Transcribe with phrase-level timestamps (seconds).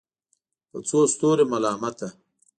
[0.69, 2.07] په څو ستورو ملامته